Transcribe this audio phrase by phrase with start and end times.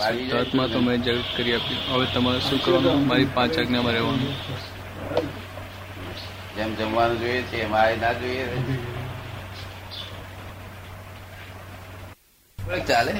[0.00, 3.06] શુદ્ધાત્મા તો મેં જરૂર કરી આપી હવે તમારે શું કરવાનું?
[3.08, 4.32] મારી પાંચ આજ્ઞામાં રહેવાનું.
[6.56, 8.44] જેમ જમવાનું જોઈએ છે એમ આ ના જોઈએ
[12.88, 13.14] ચાલે?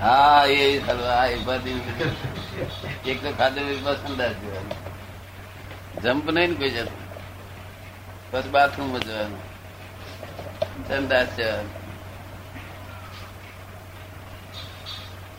[0.00, 0.58] હા એ
[3.06, 4.34] એક તો ખાધું સંદાસ
[6.02, 7.00] જમ્પ નહીં ને કોઈ જતું
[8.32, 9.42] બસ બાથરૂમ જવાનું.
[10.88, 11.81] સંદાસ જવાનું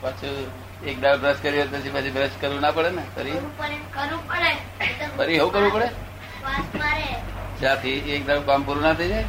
[0.03, 3.03] પાછું એક દાળ બ્રશ કર્યો પછી પછી બ્રશ કરવું ના પડે ને?
[3.15, 3.37] ફરી?
[5.17, 5.89] ફરી એવું કરવું પડે?
[7.59, 8.15] જ્યાંથી મારે.
[8.15, 9.25] એક દાળ કામ પૂરું ના થઈ જાય?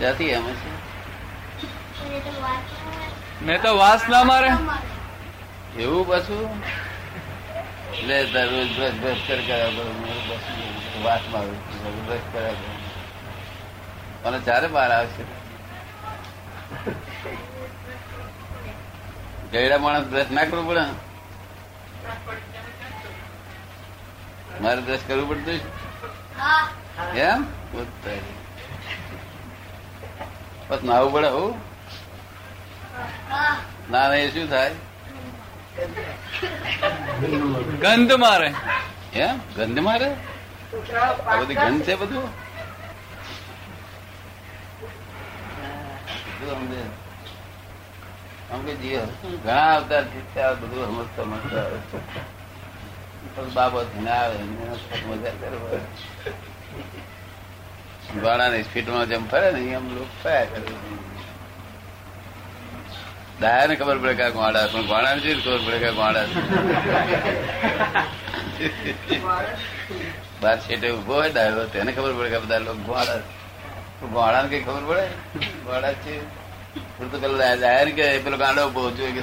[0.00, 0.70] જ્યાંથી એમ છે.
[3.42, 4.50] મેં તો વાસ ના મારે.
[5.78, 6.62] એવું પાછું?
[8.06, 9.84] લે દરરોજ રોજ બ્રશ બ્રશ કર કર્યા કરો
[11.32, 15.24] મારું બ્રશ કર્યા કરો અને જયારે બહાર આવશે.
[19.52, 20.84] ગયડા માણસ બ્રશ ના કરવું પડે
[24.62, 25.60] મારે બ્રશ કરવું પડતું
[27.26, 27.40] એમ?
[30.68, 31.52] બસ નાવું પડે હું.
[33.90, 34.72] ના ના એ શું થાય?
[37.82, 38.48] ગંધ મારે.
[39.24, 39.36] એમ?
[39.56, 40.08] ગંધ મારે?
[41.26, 42.28] આ બધી ગંધ છે બધું?
[46.38, 46.82] બધું સમજે.
[48.48, 50.04] ઘણા અવતાર
[50.40, 51.66] આ બધું સમજતા.
[53.32, 54.38] પણ બાબત ના આવે
[55.08, 55.58] મજા કરે
[58.16, 60.72] ગાણા ની સ્પીડમાં જેમ ફરે ને એમ લોકો ફર્યા કરે.
[63.40, 66.26] દાયા ને ખબર પડે કે ગોળા પણ ગોળા ને ખબર પડે કે ગોળા
[70.40, 73.20] બાર છેટે ઊભો હોય ડાયો તેને ખબર પડે કે બધા લોકો ગોળા.
[74.12, 75.04] ગોળા ને કઈ ખબર પડે?
[75.64, 76.14] ગોળા છે.
[76.74, 79.22] તો પેલો જાહેર કે પેલો ગાંડો ઊભો કે?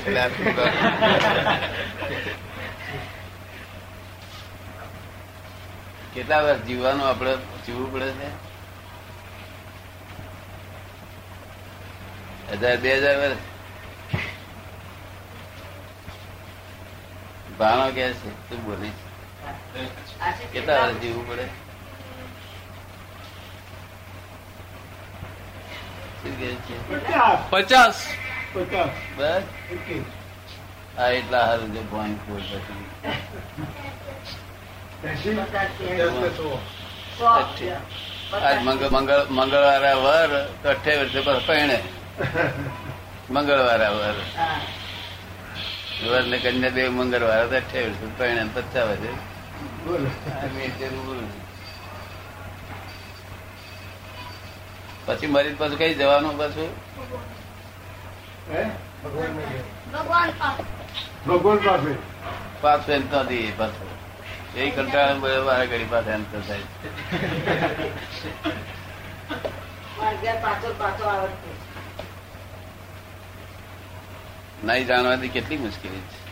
[6.14, 7.34] કેટલા વર્ષ જીવવાનું આપણે
[7.66, 8.12] જીવવું પડે
[12.48, 13.42] છે હજાર બે હજાર વર્ષ
[17.58, 19.02] ભાણો કે છે તું બોલીશ
[20.52, 21.46] કેટલા વર્ષ જીવવું પડે
[26.18, 26.25] શું કહે છે
[27.50, 27.96] પચાસ.
[29.18, 29.42] બસ.
[31.12, 32.42] એટલા હારું છે પોઈન્ટ ફોર?
[38.42, 41.80] આજ મંગળ મંગળ મંગળવારે વર તો અઠ્યાવીસ વર્ષે પર પરણે.
[43.30, 44.16] મંગળવારે વર.
[46.08, 49.12] વર ને કન્યા દેવ મંગળવારે તો અઠ્યાવીસ વર્ષે છે પચાસ વર્ષે
[49.86, 50.06] બોલો.
[50.06, 51.24] આ મેં જરૂર.
[55.06, 56.70] પછી મરી પાછું કઈ જવાનું પાછું?
[58.54, 58.64] હે?
[59.04, 60.64] ભગવાન પાસે.
[61.26, 61.96] ભગવાન પાસે?
[62.62, 63.18] પાછું એમ તો
[63.58, 63.96] પાછું.
[64.56, 66.60] એ કંટાળે વારે ઘડી પાસે એમ તો થાય.
[74.64, 76.25] નહીં જાણવાથી કેટલી મુશ્કેલી છે.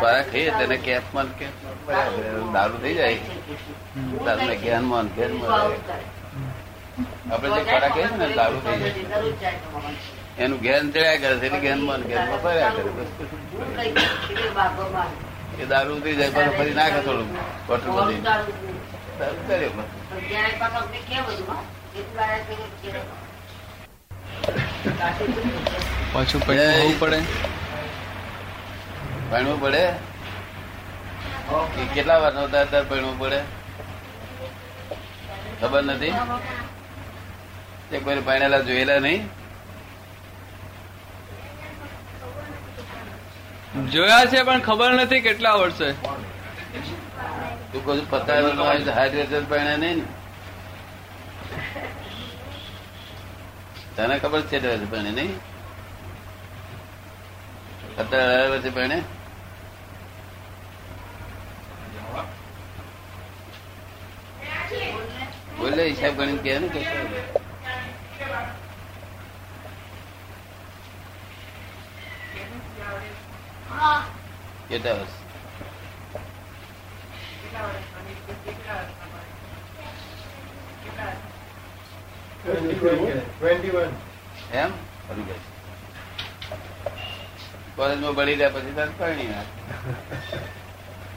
[0.00, 1.26] ખોરાક ખાઈએ તેને કેફમાં.
[2.52, 3.18] દારૂ થઈ જાય.
[4.26, 5.78] દારૂ ને જ્ઞાનમાં ને જ્ઞાનમાં રહે.
[7.32, 9.54] આપણે જે ખોરાક ખાઈએ ને દારૂ થઈ જાય.
[10.38, 12.90] એનું જ્ઞાન ચડ્યા કરે છે જ્ઞાનમાં જ્ઞાનમાં ફર્યા કરે.
[15.62, 17.28] એ દારૂ થઈ જાય પણ ફરી નાખે થોડું
[17.66, 18.20] બોટલ બધી.
[18.20, 19.88] દારૂ બસ.
[26.12, 26.40] પાછું
[27.00, 27.20] પડે?
[29.32, 29.92] ભણવું પડે?
[31.94, 33.40] કેટલા વાર હતા ત્યારે ભણવું પડે?
[35.60, 36.12] ખબર નથી?
[37.90, 39.28] તે કોઈ ભણેલા જોયેલા નહીં?
[43.92, 45.92] જોયા છે પણ ખબર નથી કેટલા વર્ષે.
[47.72, 50.04] તું કહું પચાસ વર્ષ હાથ ભણ્યા નહીં ને.
[53.96, 55.34] તને ખબર છે ભણે નહીં?
[57.98, 59.02] અત્યારે વર્ષે ભણે
[65.72, 66.80] બોલે હિસાબ ગણી કે ને કે
[74.68, 75.12] કેટલા વર્ષ?
[83.38, 83.70] ટ્વેન્ટી
[84.54, 84.70] એમ?
[87.76, 89.50] કોલેજમાં ભણી રહ્યા પછી તારે પરણી નાખ.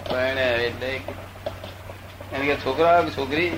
[0.09, 1.13] પરણે એટલે એક-
[2.45, 3.49] કે છોકરો કે છોકરી?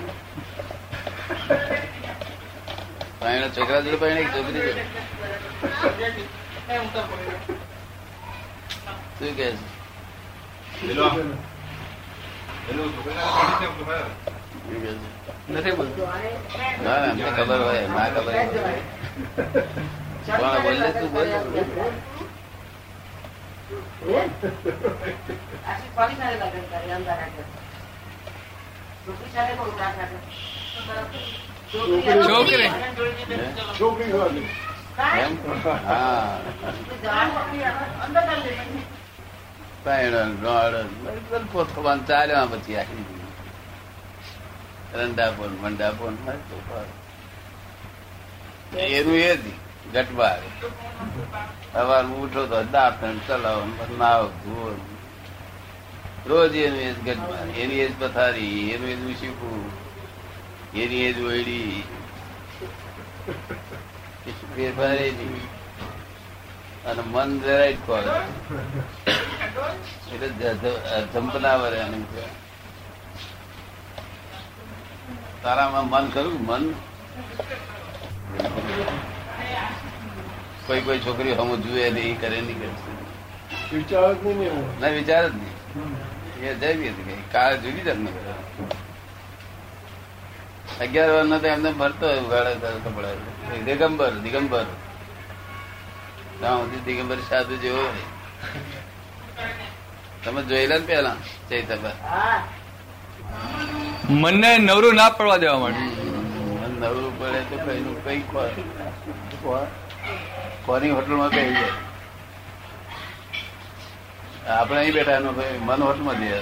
[3.19, 4.83] પાણી છોકરા જોડે પાણી છોકરી જોડે
[5.77, 6.23] શું કે છે?
[9.17, 9.57] શું કે છે?
[15.49, 15.73] નથી
[16.83, 18.45] ના ના, ખબર હોય ના ખબર હોય.
[20.63, 21.29] બોલે તું બોલ.
[25.63, 27.47] આશી કોની સાથે લગ્ન કરે અંદર આગળ
[29.03, 30.19] છોકરી સાથે બહુ ત્રાસ રાખે
[32.27, 32.69] છોકરી.
[33.79, 34.47] છોકરી.
[42.07, 43.05] ચાલ્યા પછી આખી
[44.95, 46.17] રંડાપોન મંડાપોન.
[48.77, 49.39] એનું એ જ
[49.93, 50.39] ગટબાર.
[51.73, 54.79] સવાર ઉઠો તો દાંત ચલાવો નાવ ધોવો
[56.25, 57.47] રોજ એનું એ જ ગટબાર.
[57.47, 59.86] એની એ જ પથારી એનું એ જ શીખવું
[60.73, 61.83] એની એ જ ઓયડી
[64.55, 65.45] ફેરફાર એ નહીં.
[66.89, 68.05] અને મન જરાય જ કોલ
[70.13, 70.27] એટલે
[71.13, 71.79] જંપના વરે
[75.43, 76.63] તારામાં મન કરું મન?
[80.67, 82.69] કોઈ કોઈ છોકરી હમ જુએ નહીં કરે નહીં કરે.
[83.77, 85.55] વિચાર જ નહીં ના વિચાર જ નહીં.
[86.47, 88.36] એ જઈ હતી કાળ જુદી જ એમને કરે.
[90.81, 92.41] અગિયાર વાર તો એમને ભરતો હોય
[93.65, 94.65] દિગંબર દિગંબર.
[96.85, 97.83] દિગંબર સાધુ જેવો
[100.23, 101.17] તમે જોયેલા ને પેલા
[101.49, 101.93] ચૈતબર
[104.21, 105.83] મનને નવરું ના પડવા દેવા માટે
[106.79, 108.21] નવરું પડે તો કઈ નું કઈ
[110.65, 111.75] કોની હોટલમાં કઈ જાય
[114.55, 115.31] આપણે અહીં બેઠા એનો
[115.65, 116.39] મન હોટલમાં જઈએ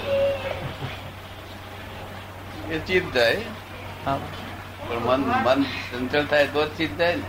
[2.71, 3.64] એ ચીત જાય.
[4.05, 7.23] પણ મન મન ચંચળ થાય તો જ ચિત્ત જાય ને.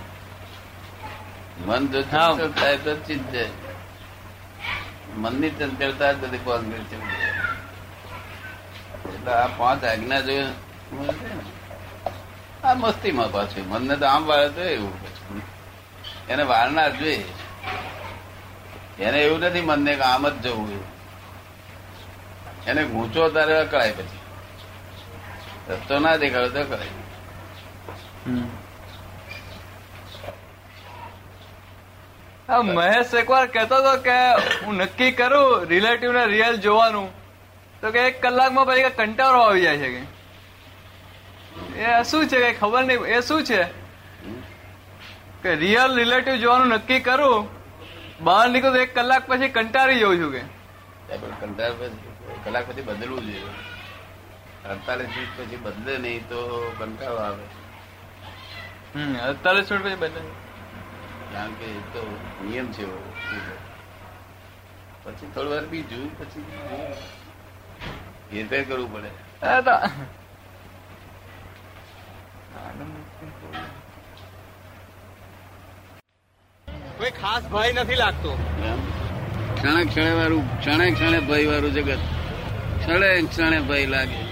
[1.66, 3.48] મન જો ચંચળ થાય તો જ ચિત્ત જાય.
[5.16, 6.96] મનની ચંચળતા જ બધી છે.
[9.14, 10.32] એટલે આ પાંચ આજ્ઞા જો
[12.64, 13.68] આ મસ્તીમાં પાછું.
[13.68, 15.42] મનને તો આમ વાળે તો એવું પછી.
[16.28, 17.24] એને વાળનાર જોઈએ.
[18.98, 20.86] એને એવું નથી મનને કે આમ જ જવું એવું
[22.66, 24.25] એને ગૂંચો તારે અકળાય પછી.
[25.70, 26.86] રસ્તો ના દેખાડો તો કરે
[32.62, 34.16] મહેશ એકવાર કહેતો હતો કે
[34.64, 37.08] હું નક્કી કરું રિલેટિવ ને રિયલ જોવાનું.
[37.80, 40.02] તો કે એક કલાકમાં પછી કંટાળો આવી જાય છે કે.
[41.80, 43.62] એ શું છે કે ખબર નહીં એ શું છે?
[45.42, 47.48] કે રિયલ રિલેટિવ જોવાનું નક્કી કરું
[48.20, 50.42] બહાર નીકળું તો એક કલાક પછી કંટાળી જઉં છું કે.
[51.40, 51.72] કંટાળ
[52.44, 53.75] કલાક પછી બદલવું જોઈએ.
[54.64, 56.40] અડતાલીસ મિનિટ પછી બદલે નહીં તો
[56.78, 57.46] કંટાળો આવે.
[59.28, 60.22] અડતાલીસ મિનિટ પછી બદલે
[61.32, 62.02] કારણ કે એ તો
[62.44, 62.98] નિયમ છે એવો.
[65.04, 66.44] પછી થોડી વાર બીજું પછી
[68.32, 69.10] હેરફેર કરવું પડે.
[76.98, 78.30] કોઈ ખાસ ભય નથી લાગતો.
[78.70, 78.80] એમ?
[79.56, 81.98] ક્ષણે ક્ષણે વાળું ક્ષણે ક્ષણે ભય વાળું જગત.
[82.80, 84.25] ક્ષણે ક્ષણે ભય લાગે.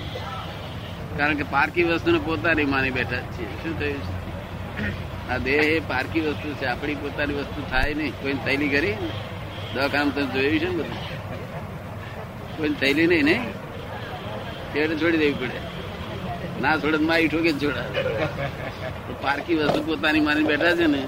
[1.18, 5.32] કારણ કે પારકી વસ્તુને પોતાની માની બેઠા છે શું થયું છે?
[5.32, 6.66] આ દેહ એ પારકી વસ્તુ છે.
[6.66, 8.12] આપણી પોતાની વસ્તુ થાય નહીં.
[8.22, 8.96] કોઈ થયેલી કરી
[9.74, 10.98] દવાખાનું તમે જોયું છે ને બધું?
[12.56, 13.42] કોઈ થયેલી નહીં નહીં?
[14.72, 15.58] તેને છોડી દેવી પડે.
[16.62, 18.00] ના છોડે મારી ઠોકે જ છોડાવે.
[19.22, 21.00] પારકી વસ્તુ પોતાની માની બેઠા છે ને,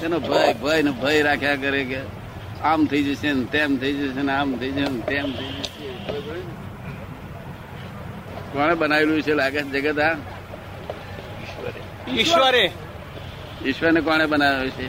[0.00, 2.00] તેનો ભય ભય ને ભય રાખ્યા કરે કે
[2.64, 5.75] આમ થઈ જશે ને તેમ થઈ જશે ને આમ થઈ જશે ને તેમ થઈ જશે.
[8.56, 10.16] કોણે બનાવેલું છે લાગે છે જગત આ
[12.08, 12.72] ઈશ્વરે.
[13.64, 14.86] ઈશ્વરને કોણે બનાવ્યો છે?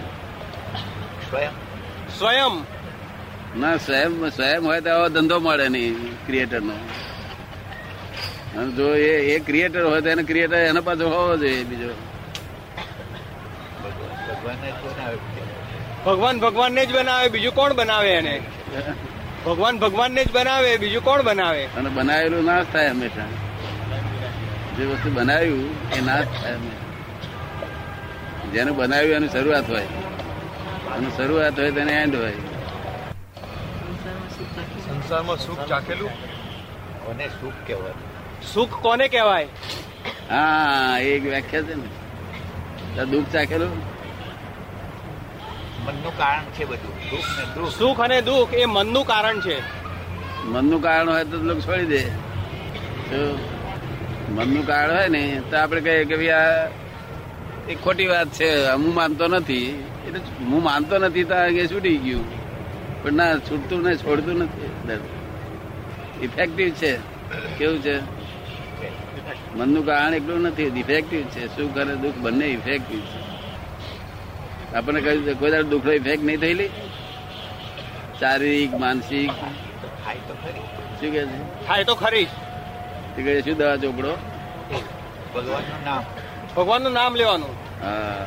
[2.17, 2.53] સ્વયં.
[3.55, 5.95] ના સ્વયં સ્વયં હોય તો આવો ધંધો મળે નહીં
[6.25, 6.75] ક્રિએટર નો.
[8.77, 11.91] જો એ એ ક્રિએટર હોય તો એને ક્રિએટર એના પાછો હોવો જોઈએ બીજો.
[16.05, 18.35] ભગવાન ભગવાનને જ બનાવે બીજું કોણ બનાવે એને?
[19.45, 21.63] ભગવાન ભગવાનને જ બનાવે બીજું કોણ બનાવે?
[21.77, 23.46] અને બનાવેલું ના થાય હંમેશા.
[24.77, 26.57] જે વસ્તુ બનાવ્યું એ નાશ થાય
[28.53, 29.87] જેનું બનાવ્યું એનું શરૂઆત હોય.
[30.97, 32.33] એનું શરૂઆત હોય તેને એન્ડ હોય.
[34.85, 36.11] સંસારમાં સુખ ચાખેલું?
[37.05, 37.95] કોને સુખ કહેવાય?
[38.53, 39.47] સુખ કોને કહેવાય?
[40.29, 43.05] હા એક વ્યાખ્યા છે ને.
[43.11, 43.73] દુઃખ ચાખેલું?
[45.85, 47.69] મનનું કારણ છે બધું.
[47.79, 49.57] સુખ અને દુઃખ એ મનનું કારણ છે.
[50.45, 52.01] મનનું કારણ હોય તો લોકો છોડી દે.
[54.29, 56.69] મનનું કાર્ડ હોય ને તો આપણે કહીએ કે ભાઈ આ
[57.69, 59.85] એ ખોટી વાત છે હું માનતો નથી.
[60.07, 62.25] એટલે હું માનતો નથી તો આગળ છૂટી ગયું.
[63.03, 64.69] પણ ના છૂટતું ને છોડતું નથી.
[66.23, 66.97] ઇફેક્ટિવ છે.
[67.57, 67.99] કેવું છે?
[69.55, 71.47] મનનું કારણ એટલું નથી ઇફેક્ટિવ છે.
[71.47, 72.15] સુખ અને દુઃખ?
[72.15, 73.27] બંને ઇફેક્ટિવ છે.
[74.75, 76.67] આપણને કહ્યું કોઈ દાડો દુઃખનો ઇફેક્ટ નહીં થયેલી?
[78.19, 79.31] શારીરિક માનસિક.
[79.31, 80.59] થાય તો ખરી.
[80.99, 81.67] શું કે છે?
[81.67, 82.27] થાય તો ખરી
[83.17, 84.17] તે કહે શું દવા ચોપડો.
[85.35, 86.03] ભગવાનનું નામ.
[86.57, 87.53] ભગવાનનું નામ લેવાનું.
[87.83, 88.25] હા.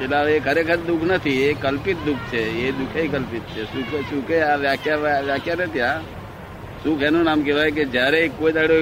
[0.00, 3.64] એટલે એ ખરેખર દુઃખ નથી એ કલ્પિત દુઃખ છે એ દુઃખે કલ્પિત છે.
[3.64, 6.00] સુખ સુખે આ વ્યાખ્યા વ્યાખ્યા નથી આ
[6.84, 8.78] સુખ એનું નામ કહેવાય કે જ્યારે કોઈ દાડો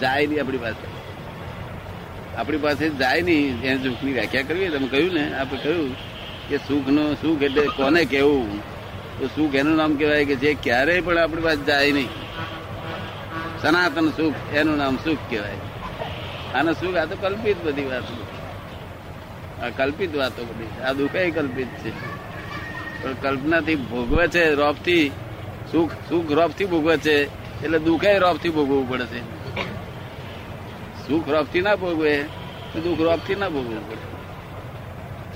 [0.00, 0.86] જાય નહીં આપણી પાસે.
[2.36, 5.96] આપણી પાસે જાય નહીં એને સુખની વ્યાખ્યા કરવી તમે કહ્યું ને આપણે કહ્યું
[6.48, 8.60] કે સુખનું સુખ એટલે કોને કહેવું?
[9.20, 12.08] તો સુખ એનું નામ કહેવાય કે જે ક્યારેય પણ આપણી પાસે જાય નહીં.
[13.62, 15.58] સનાતન સુખ, એનું નામ સુખ કહેવાય.
[16.54, 18.02] આને સુખ, આ તો કલ્પિત બધી વાત.
[19.62, 21.90] આ કલ્પિત વાતો બધી આ દુઃખ કલ્પિત છે.
[23.02, 25.10] પણ કલ્પનાથી ભોગવે છે, રોપથી
[25.72, 27.24] સુખ સુખ રોપથી ભોગવે છે,
[27.64, 29.20] એટલે દુઃખે રોપથી ભોગવવું પડે છે.
[31.08, 32.22] સુખ રોપથી ના ભોગવે,
[32.72, 34.06] તો દુઃખ રોપથી ના ભોગવવું પડે.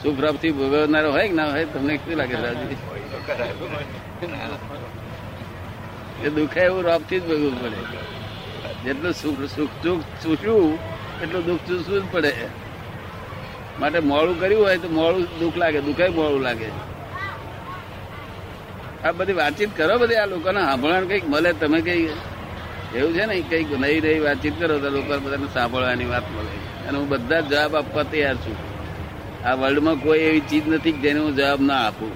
[0.03, 2.77] સુખ રોપથી ભોગવનારો હોય ના હોય, તમને કેવું લાગે રાજી?
[6.25, 8.16] એ દુઃખે એવું રોપથી જ ભોગવવું પડે.
[8.87, 10.79] જેટલું સુખ સુખ સુખ ચૂસ્યું
[11.23, 12.33] એટલું દુઃખ ચૂસવું જ પડે.
[13.81, 16.69] માટે મોડું કર્યું હોય તો મોડું દુઃખ લાગે, દુઃખે મોડું લાગે.
[19.05, 22.05] આ બધી વાતચીત કરો બધી આ લોકોને, સાંભળવાનું કંઈક મળે, તમે કઈ
[22.95, 26.89] એવું છે ને, કંઈક નહીં નહીં વાતચીત કરો તો લોકો બધાને સાંભળવાની વાત મળે.
[26.89, 28.57] અને હું બધા જવાબ આપવા તૈયાર છું.
[29.45, 32.13] આ વર્લ્ડમાં કોઈ એવી ચીજ નથી જેને હું જવાબ ના આપું.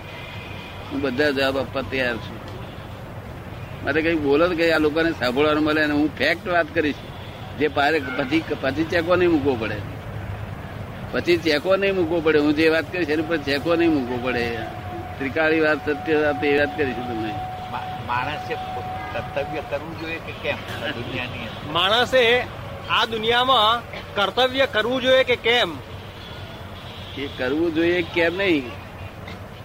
[0.92, 2.49] હું બધા જવાબ આપવા તૈયાર છું.
[3.84, 6.94] માટે કઈ બોલો તો કઈ આ લોકોને સાંભળવાનું મળે અને હું ફેક્ટ વાત કરીશ.
[7.58, 9.76] જે પારે પછી પછી ચેકો નહીં મૂકવો પડે.
[11.12, 12.38] પછી ચેકો નહીં મૂકવો પડે.
[12.38, 14.56] હું જે વાત કરીશ એની પર ચેકો નહીં મૂકવો પડે.
[15.18, 17.34] ત્રિકાળી વાત સત્ય વાત એ વાત કરીશું તમને.
[17.70, 18.54] મા- માણસે
[19.12, 20.56] કર્તવ્ય કરવું જોઈએ કે કેમ
[20.90, 22.44] દુનિયાની માણસે
[22.90, 23.82] આ દુનિયામાં
[24.14, 25.76] કર્તવ્ય કરવું જોઈએ કે કેમ?
[27.18, 28.70] એ કરવું જોઈએ કેમ નહીં?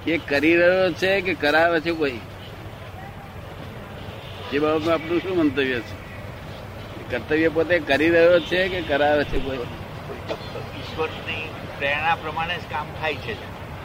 [0.07, 2.19] એ કરી રહ્યો છે કે કરાવે છે કોઈ?
[4.54, 6.06] એ બાબતમાં આપણું શું મંતવ્ય છે?
[7.12, 9.58] કર્તવ્ય પોતે કરી રહ્યો છે કે કરાવે છે કોઈ?
[9.58, 13.36] ઈશ્વરની પ્રેરણા પ્રમાણે જ કામ થાય છે.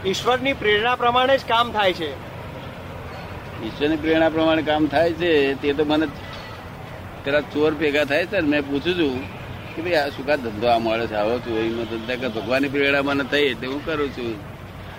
[0.08, 2.10] ઈશ્વરની પ્રેરણા પ્રમાણે જ કામ થાય છે.
[3.64, 6.06] ઈશ્વરની પ્રેરણા પ્રમાણે કામ થાય છે તે તો મને
[7.24, 9.24] કદાચ ચોર ભેગા થાય છે ને મેં પૂછું છું
[9.74, 13.02] કે ભાઈ આ શું કા ધંધો આ મળે છે આવો ચોરીનો ધંધા કે ભગવાનની પ્રેરણા
[13.02, 14.34] મને થઈ તે હું કરું છું.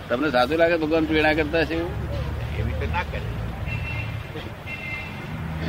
[0.09, 1.91] તમને સાચું લાગે ભગવાન પ્રેરણા કરતા છે એવું?
[2.59, 3.30] એવી તો ના કરે.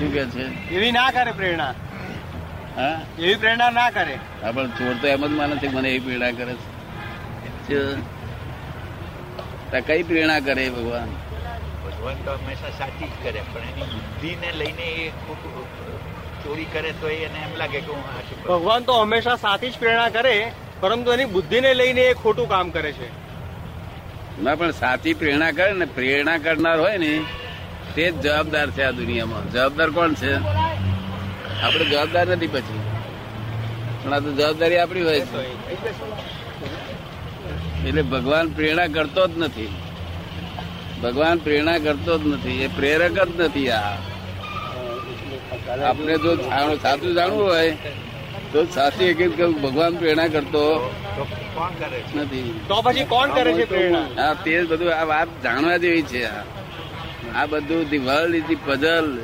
[0.02, 0.44] શું કે છે?
[0.70, 1.74] એવી ના કરે પ્રેરણા.
[2.76, 2.96] હા?
[3.18, 4.14] એવી પ્રેરણા ના કરે.
[4.42, 6.54] હા પણ ચોર તો એમ જ માને છે મને એવી પ્રેરણા કરે
[7.66, 7.80] છે.
[9.82, 11.10] કઈ પ્રેરણા કરે ભગવાન?
[11.84, 15.54] ભગવાન તો હંમેશા સાચી જ કરે પણ એની બુદ્ધિને લઈને એ ખોટું
[16.44, 18.02] ચોરી કરે તો એને એમ લાગે કે હું
[18.46, 20.34] ભગવાન તો હંમેશા સાચી જ પ્રેરણા કરે
[20.80, 23.08] પરંતુ એની બુદ્ધિને લઈને એ ખોટું કામ કરે છે.
[24.38, 27.12] ના પણ સાચી પ્રેરણા કરે ને પ્રેરણા કરનાર હોય ને
[27.94, 29.44] તે જ જવાબદાર છે આ દુનિયામાં.
[29.52, 30.32] જવાબદાર કોણ છે?
[31.62, 32.80] આપણે જવાબદાર નથી પછી.
[34.02, 35.40] પણ આ તો જવાબદારી આપણી હોય છે.
[37.88, 39.68] એટલે ભગવાન પ્રેરણા કરતો જ નથી.
[41.02, 42.58] ભગવાન પ્રેરણા કરતો જ નથી.
[42.62, 43.92] એ પ્રેરક જ નથી આ.
[45.88, 46.36] આપણે જો
[46.82, 47.70] સાચું જાણવું હોય
[48.52, 49.20] તો સાચી એક
[49.62, 50.64] ભગવાન પ્રેરણા કરતો
[52.14, 52.60] નથી.
[52.68, 54.06] તો પછી કોણ કરે છે પ્રેરણા?
[54.18, 56.42] હા તે બધું આ વાત જાણવા જેવી છે આ.
[57.36, 59.18] આ બધું the world is the puzzle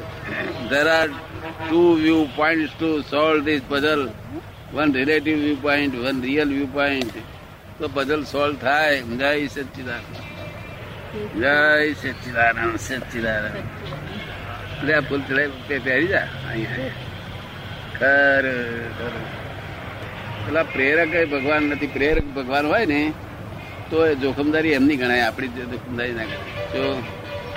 [0.70, 1.08] there are
[1.68, 4.10] two view point to solve this puzzle
[4.72, 7.12] one relative view point one real view point
[7.78, 9.02] તો પઝલ સોલ્વ થાય.
[9.02, 13.56] જય સચ્ચિદાનંદ જય સચ્ચિદાનંદ સચ્ચિદાનંદ
[14.84, 16.28] લે આ ફૂલ ચડાઈ પહેરી જા.
[16.50, 16.90] અહીંયા.
[17.98, 18.44] ખર.
[20.46, 21.86] પેલા પ્રેરક ભગવાન નથી.
[21.86, 23.12] પ્રેરક ભગવાન હોય ને,
[23.90, 25.20] તો જોખમદારી એમની ગણાય.
[25.20, 26.68] આપણી જોખમદારી ના ગણાય.
[26.72, 27.02] જો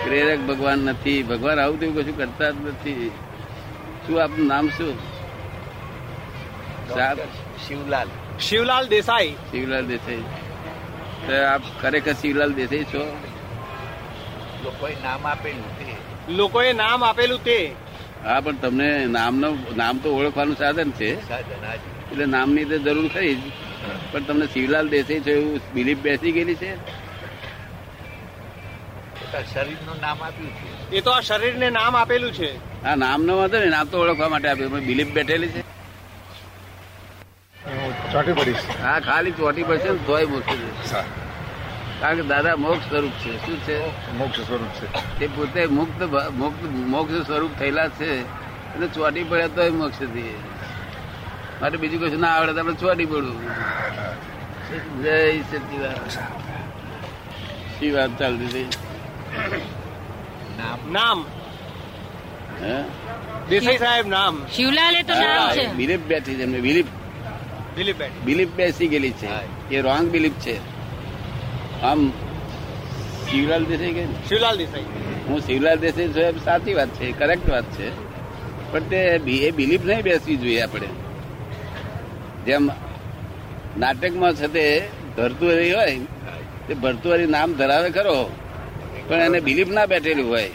[0.04, 1.24] પ્રેરક ભગવાન નથી.
[1.24, 3.12] ભગવાન આવું તેવું કશું કરતા જ નથી.
[4.08, 4.96] શું આપનું નામ શું?
[7.68, 8.08] શિવલાલ.
[8.40, 9.32] શિવલાલ દેસાઈ.
[9.52, 10.24] શિવલાલ દેસાઈ.
[11.28, 13.18] તો આપ ખરેખર શિવલાલ દેસાઈ છો?
[14.64, 15.96] લોકોએ નામ આપેલું તે.
[16.34, 17.72] લોકોએ નામ આપેલું તે.
[18.26, 21.32] હા પણ તમને નામનો નામ તો ઓળખવાનું સાધન છે.
[22.12, 23.40] એટલે નામની તો જરૂર ખરી જ.
[24.12, 27.01] પણ તમને શિવલાલ દેસાઈ છો એવું બિલીફ બેસી ગયેલી છે?
[29.40, 30.96] શરીરનું નામ આપ્યું છે.
[30.96, 32.84] એ તો આ શરીરને નામ આપેલું છે.
[32.84, 34.72] આ નામ નો વાંધો ને નામ તો ઓળખવા માટે આપ્યું.
[34.72, 35.62] પણ બિલીફ બેઠેલી છે.
[38.14, 38.56] ચોટી પડીશ.
[38.82, 40.54] હા ખાલી ચોટી પડશે ને તોય મોક્ષ
[40.94, 41.02] છે.
[42.02, 43.46] કારણ કે દાદા મોક્ષ સ્વરૂપ છે.
[43.46, 44.12] શું છે?
[44.14, 45.20] મોક્ષ સ્વરૂપ છે.
[45.20, 48.42] તે પોતે મુક્ત મુક્ત મોક્ષ સ્વરૂપ થયેલા છે.
[48.74, 50.36] એટલે ચોટી પડ્યા તોય મોક્ષ થઈએ
[51.62, 53.44] માટે બીજું કશું ના આવડે તો આપણે ચોટી પડવું.
[55.04, 56.10] જય સચિદાન
[57.80, 58.91] શી વાત ચાલતી હતી?
[60.92, 61.26] નામ?
[63.50, 64.46] દેસાઈ સાહેબ નામ.
[64.56, 65.74] શિવલાલે તો નામ છે.
[65.74, 66.60] બિલીફ બેઠી છે એમને.
[66.60, 66.86] બિલીફ
[67.76, 69.28] દિલીપભાઈ બિલીફ બેસી ગયેલી છે.
[69.76, 70.58] એ રોંગ બિલીફ છે.
[71.82, 72.10] આમ
[73.32, 74.06] શિવલાલ દેસાઈ કે?
[74.06, 74.84] શિવલાલ દેસાઈ.
[75.28, 78.12] હું શિવલાલ દેસાઈ સાહેબ સાચી વાત છે કરેક્ટ વાત છે.
[78.72, 80.88] પણ તે બી- એ બિલીફ નહીં બેસવી જોઈએ આપણે.
[82.46, 82.72] જેમ
[83.80, 86.00] નાટકમાં છે તે ભરતુઆરી હોય
[86.68, 88.32] તે ભરતુઆરી નામ ધરાવે ખરો.
[89.12, 90.52] પણ એને બિલીફ ના બેઠેલું હોય.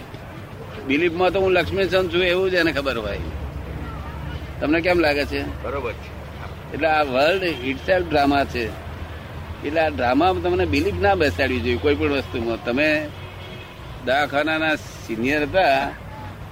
[0.86, 3.18] બિલીફમાં તો હું લક્ષ્મીચંદ છું એવું જ એને ખબર હોય.
[4.60, 5.62] તમને કેમ લાગે છે?
[5.62, 6.16] બરોબર છે.
[6.72, 8.68] એટલે આ વર્લ્ડ ઇટસેલ્ફ ડ્રામા છે.
[9.66, 12.64] એટલે આ ડ્રામામાં તમને બિલીફ ના બેસાડવી જોઈએ કોઈ પણ વસ્તુમાં.
[12.64, 13.08] તમે
[14.04, 15.88] દવાખાનાના સિનિયર હતા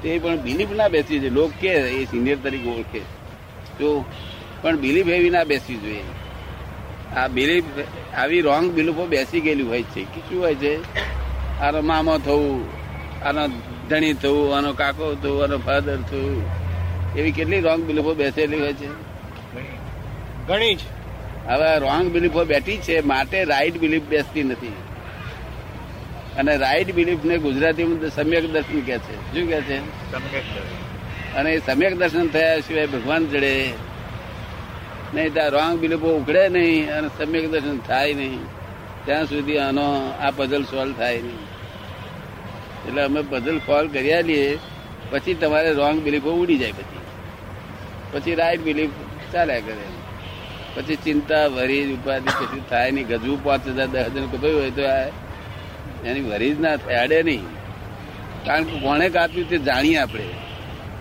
[0.03, 1.31] તે પણ બિલીફ ના બેસવી જોઈએ.
[1.31, 2.99] લોક કે એ સિનિયર તરીકે ઓળખે.
[3.81, 4.05] જો
[4.63, 6.03] પણ બિલીફ એવી ના બેસવી જોઈએ.
[7.17, 7.65] આ બિલીફ
[8.15, 10.05] આવી રોંગ બિલીફો બેસી ગયેલી હોય છે.
[10.05, 11.14] કે શું હોય છે?
[11.61, 12.65] આનો મામો થવું
[13.23, 13.49] આનો
[13.91, 16.43] ધણી થવું આનો કાકો થવું આનો ફાધર થવું
[17.17, 18.89] એવી કેટલી રોંગ બિલીફો બેસેલી હોય છે.
[20.47, 20.79] ઘણી જ.
[21.49, 24.73] હવે રોંગ બિલીફો બેઠી છે માટે રાઈટ બિલીફ બેસતી નથી.
[26.37, 29.35] અને રાઈટ બિલીફ ને ગુજરાતીમાં સમ્યક દર્શન કે છે.
[29.35, 29.79] શું કે છે?
[31.35, 33.73] અને એ સમ્યક દર્શન થયા સિવાય ભગવાન જડે.
[35.15, 38.64] નહીં ત્યાં રોંગ બિલીફો ઉઘડે નહીં અને સમ્યક દર્શન થાય નહીં.
[39.05, 41.55] ત્યાં સુધી આનો આ પઝલ સોલ્વ થાય નહીં.
[42.89, 44.59] એટલે અમે પઝલ સોલ્વ કર્યા લઈએ
[45.11, 47.01] પછી તમારે રોંગ બિલીફો ઉડી જાય પછી.
[48.13, 48.91] પછી રાઈટ બિલીફ
[49.33, 49.87] ચાલ્યા કરે.
[50.75, 53.07] પછી ચિંતા વરીજ ઉપાધિ પછી થાય નહીં.
[53.07, 55.07] ગજવું પાંચ હજાર, દસ હજાર કપાયું હોય તો આ
[56.05, 57.43] એની વરીજ ના થાય અડે નહીં.
[58.45, 60.25] કારણ કે કોણે કાપ્યું તે જાણીએ આપણે.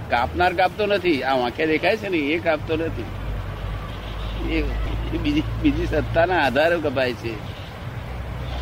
[0.09, 1.23] કાપનાર કાપતો નથી.
[1.23, 3.05] આ વાંખે દેખાય છે ને, એ કાપતો નથી.
[4.53, 4.61] એ
[5.17, 7.52] બીજી બીજી સત્તાના આધારે કપાય છે.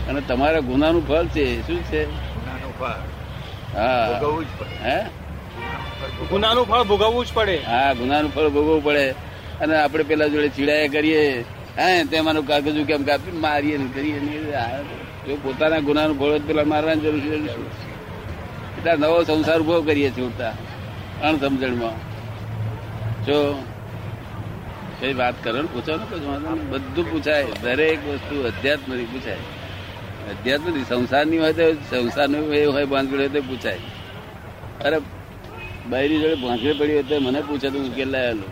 [0.09, 2.05] અને તમારા ગુનાનું ફળ છે શું છે?
[2.05, 3.79] ગુનાનું ફળ.
[3.79, 4.19] હા.
[4.19, 4.89] ભોગવવું જ પડે.
[4.89, 5.03] હે?
[6.29, 7.57] ગુનાનું ફળ ભોગવવું જ પડે.
[7.57, 9.11] હા ગુનાનું ફળ ભોગવવું પડે.
[9.61, 11.45] અને આપણે પેલા જોડે ચીડાયા કરીએ.
[11.77, 14.39] હે તેમાંનું કાગજું કેમ કાપી મારીએ ને કરીએ ને
[15.27, 17.35] જો પોતાના ગુનાનું ફળ પેલા મારવાની જરૂર છે
[18.77, 20.49] એટલે નવો સંસાર ઊભો કરીએ છીએ ઉડતા
[21.23, 22.11] અણસમજણમાં.
[23.25, 23.65] જો
[24.99, 26.61] કઈ વાત કરો ને પૂછો ને.
[26.69, 29.60] બધું પૂછાય દરેક વસ્તુ અધ્યાત્મ પૂછાય.
[30.29, 33.81] અધ્યાત્મ નથી સંસારની હોય તો સંસારનું એ હોય બાંધગડ હોય તો પૂછાય.
[34.79, 34.97] અરે
[35.85, 38.47] બૈરી જોડે ભાંખડી પડી હોય તો મને પૂછે તો ઉકેલ લાયેલો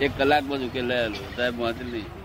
[0.00, 2.17] એક કલાકમાં જ ઉકેલ લાયેલો સાહેબ વાંચી નહીં